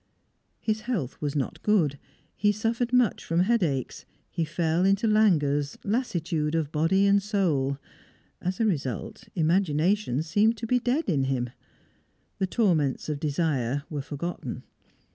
[0.59, 1.99] His health was not good;
[2.35, 7.77] he suffered much from headaches; he fell into languors, lassitude of body and soul.
[8.41, 11.51] As a result, imagination seemed to be dead in him.
[12.39, 14.63] The torments of desire were forgotten.